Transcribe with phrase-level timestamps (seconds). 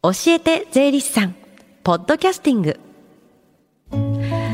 [0.00, 1.34] 教えて税理士さん。
[1.82, 2.78] ポッドキャスティング。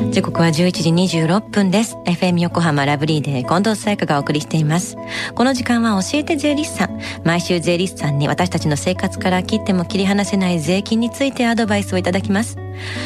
[0.09, 1.97] 時刻は11時26分です。
[2.07, 4.97] FM 横浜ラブリーで近藤沙耶香がお送りしています。
[5.35, 6.99] この時間は教えて税理士さん。
[7.23, 12.57] 毎週税理士さんに私たちの生活から切っても切り離せない税金についてアドバイスをいただきます。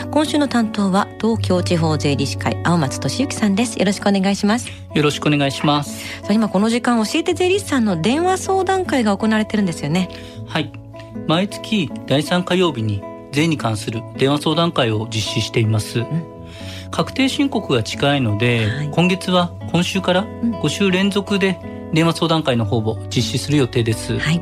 [0.10, 3.78] 今週の担当は東京地方税理士会青松俊之さんです。
[3.78, 4.70] よろしくお願いします。
[4.96, 6.22] よろしくお願いします。
[6.22, 10.08] さあ今この時間教えて税理士さんの電話相談会が行われてるんですよね。
[10.48, 10.79] はい
[11.28, 13.02] 毎月第3火曜日に
[13.32, 16.04] 税に関する電話相談会を実施しています、
[16.92, 18.90] 確定申告が近いので、はい。
[18.92, 21.60] 今月は今週から5週連続で
[21.94, 24.42] 電話相談会の方を実施する予定です、はい。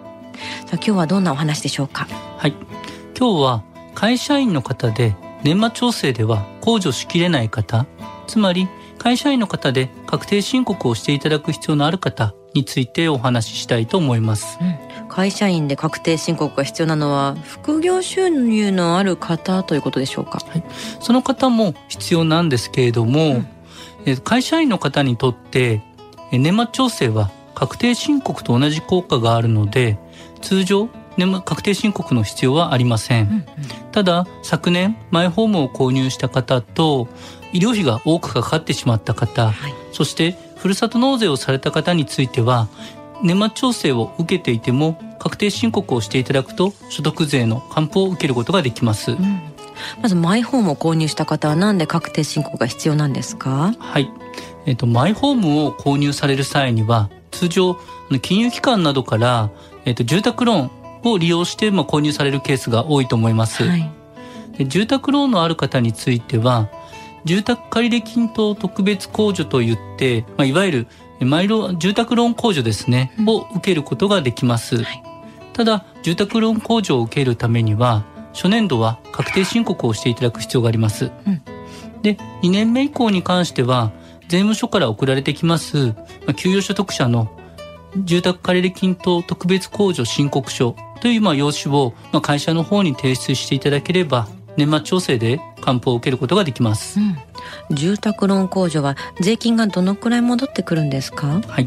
[0.66, 2.06] さあ今日はどんなお話でしょうか？
[2.38, 2.54] はい
[3.18, 3.62] 今日は
[3.94, 7.86] 会社員の方で年末調整では控除しきれない方
[8.26, 14.58] つまり会社員の方で確定申告をしていただく必要のある方についてお話ししたいと思います。
[15.08, 20.38] 会社員で確定申告が必要なのは副業収入のある方ということでしょうか？
[21.00, 23.42] その方も必要なんですけれども、
[24.06, 25.82] え会社員の方にとって
[26.30, 29.98] え年末調整は確定申告と同じ効果があるので
[30.40, 33.44] 通常年末確定申告の必要はありません、
[33.90, 37.08] ただ昨年マイホームを購入した方と
[37.52, 39.74] 医療費が多くかかってしまった方、はい。
[39.92, 42.68] そしてふるさと納税をされた方については
[43.22, 49.16] 年末調整を受けていても確定申告をしていただくと所得税の還付を受けることができます、
[50.00, 53.74] まずマイホームを購入した方はなんで確定申告が必要なんですか？
[53.78, 54.10] はい。
[54.66, 57.76] えっ、と、マイホームを購入される際には、通常、
[58.22, 59.50] 金融機関などから、
[59.84, 63.64] えっ、と、住宅ローンを利用して、まあ、購入されるケースが多いと思います。
[63.64, 63.90] はい
[64.58, 66.68] で住宅ローンのある方については、
[67.24, 70.86] 住宅借入金等特別控除といって、まあ、いわゆる、
[71.20, 74.82] えマイロ住宅ローン控除ですね、を受けることができます。
[74.82, 75.02] はい
[75.52, 81.10] ただ、住宅ローン控除を受けるためには、初年度は確定申告をしていただく必要があります。
[81.26, 81.42] うん
[82.02, 83.92] で、2年目以降に関しては、
[84.28, 85.94] 税務署から送られてきます、ま
[86.28, 87.30] あ給与所得者の
[88.04, 96.98] 住宅借入金等特別控除申告書というまあ用紙をまあ会社の方に提出していただければ、年末調整で還付を受けることができます。
[97.00, 97.16] うん
[97.70, 101.40] 住宅ローン控除は税金がどのくらい戻ってくるんですか？
[101.46, 101.66] はい。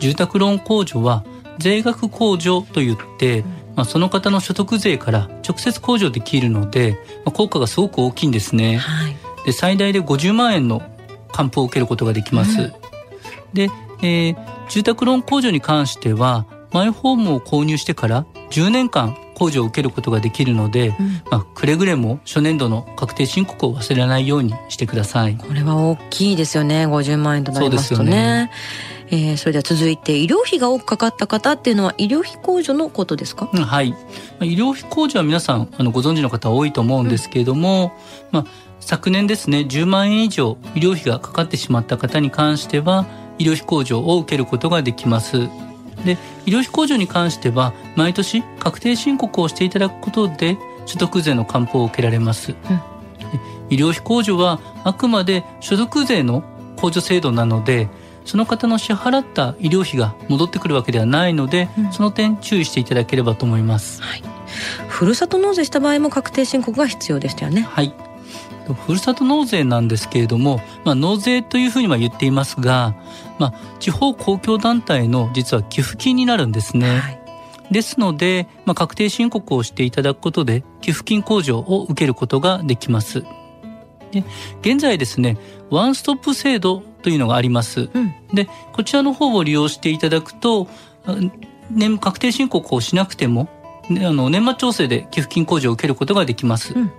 [0.00, 1.24] 住宅ローン控除は
[1.58, 3.44] 税額控除といって、
[3.76, 8.76] まあ、その方の所得税から直接控除できるので、まあ、効果がすごく大きいんですね。
[8.78, 10.82] はいで、最大で50万円の
[11.30, 12.72] 還付を受けることができます。
[13.52, 13.70] で、
[14.02, 14.36] えー
[14.70, 25.36] 住宅ローン控除に関しては、マイホームを購入してから10年間控除を受けることができるので、うんまあ、くれぐれも初年度の確定申告を忘れないようにしてください。
[25.36, 28.50] これは大きいですよね50万円となりますとそうですよね
[29.10, 33.50] えーそれでは続いて医療費が多くかかった方っていうのは医療費控除のことですか？
[33.52, 33.90] うんはい。
[33.90, 33.96] ま
[34.40, 37.92] あ医療費控除は皆さんあのご存知の方多いと思うんですけれども、
[38.32, 38.46] まあ、
[38.80, 43.06] 昨年ですね10万円以上医療費がかかってしまった方に関しては
[43.38, 45.48] 医療費控除を受けることができます。
[46.04, 52.48] で医療費控除に関しては毎年確定申告をしていただくことで所得税の還付を受けられます。
[52.48, 52.54] で
[53.70, 56.42] 医療費控除はあくまで所得税の
[56.76, 57.88] 控除制度なので
[58.24, 64.00] その方の支払った医療費が戻ってくるわけではないので、うんその点注意していただければと思います。
[64.88, 67.92] ふるさと納税した場合も確定申告が必要でしたよねはい。
[68.86, 72.94] ふるさと納税なんですけれども、まあ、納税というふうには言っていますが、
[73.38, 76.98] まあ、地方公共団体の実は寄付金になるんですね。
[76.98, 77.24] はい
[77.70, 83.24] ですので、まあ、確定申告をしていただくことで寄付金控除を受けることができます。
[84.12, 84.22] で
[84.60, 85.38] 現在ですね、
[85.70, 87.90] ワンストップ制度というのがあります。
[87.92, 90.68] うんで、こちらの方を利用していただくと、
[91.06, 91.16] あ
[91.70, 93.48] 年確定申告をしなくても、
[93.88, 96.74] ねあの年末調整で寄付金控除を受けることができます。
[96.74, 96.92] うん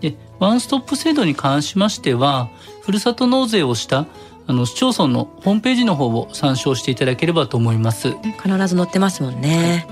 [0.00, 2.48] で、ワンストップ制度に関しましては、
[2.82, 4.06] ふるさと納税をした
[4.46, 8.16] あの市町村のホームページの方を参照していただければと思います。
[8.42, 9.86] 必ず載ってますもんね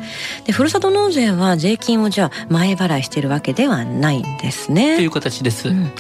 [0.47, 5.69] でふるさと納税は税金をじゃあ前払いしてるわけではないんですといねう形です。
[5.69, 5.93] うん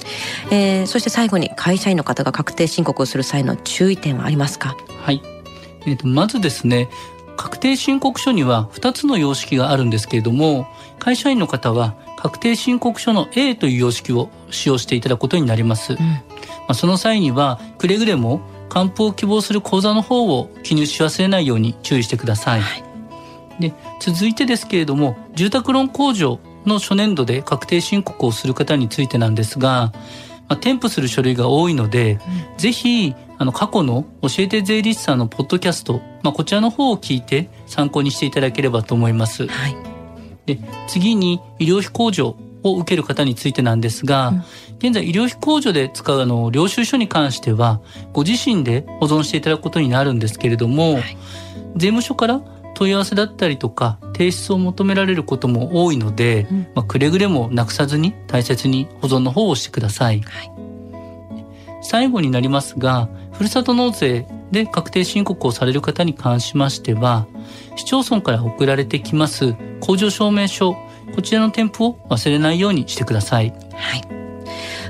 [0.50, 4.76] えーそして最後に会社員の方が確定申告をする際の注意点はありますか？
[5.02, 5.22] はい。
[5.86, 6.88] えっ、と、まずですね、
[7.36, 10.66] 確定申告書には2つの様式があるんですけれども、
[10.98, 15.92] 会社員の方は確定申告書の A という様式を使用していただくことになります。
[15.92, 16.24] うん、ま
[16.68, 22.60] あ、その際には、くれぐれも還付を希望する口座の方を記入し忘れないように注意してください。
[22.60, 22.82] はい、
[23.60, 29.92] で続いてですけれども、住宅ローン控除の初年度で確定申告をする方についてなんですが、
[30.48, 32.18] まあ、添付する書類が多いので、
[32.50, 39.46] うん、ぜひあの過去の教えて税理士さんのポッドキャスト、まあ、こちらの方を聞いて参考にしていただければと思います。
[39.46, 39.76] はい、
[40.56, 44.38] で次に医療費控除を受ける方についてなんですが、うん、
[44.78, 47.80] 現在医療費控除で使うあの領収書に関しては
[48.12, 51.16] ご自身で保存していただくことになるんですけれども、はい、
[51.76, 52.40] 税務署から
[52.74, 60.20] 問い合わせだったりとか提出を求められることも多いので、うん、まあ、くれぐれもなくさずに大切に保存の方をしてください。
[60.20, 60.52] はい、
[61.82, 67.26] 最後になりますが、ふるさと納税で確定申告をされる方に関しましては、
[67.76, 70.76] 市町村から送られてきます工場証明書、
[71.14, 73.52] こちらの添付を忘れないようにしてください。
[73.74, 74.02] はい。